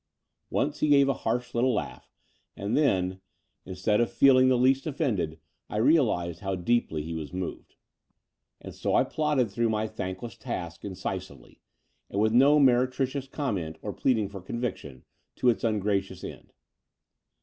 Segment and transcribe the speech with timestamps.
[0.49, 2.11] Once he gave a short, harsh little laugh;
[2.57, 3.21] and then,
[3.67, 4.55] instead of feel 228 The
[4.89, 5.39] Door of the Unreal ing the least offended,
[5.69, 7.75] I realized how deeply he was moved.
[8.59, 11.61] And so I plodded through my thankless task incisively,
[12.09, 15.03] and with no meretricious comment or pleading for conviction,
[15.35, 16.51] to its ungracious end.